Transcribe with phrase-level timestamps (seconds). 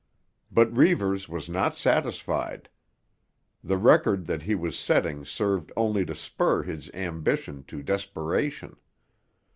[0.51, 2.69] But Reivers was not satisfied.
[3.63, 8.77] The record that he was setting served only to spur his ambition to desperation.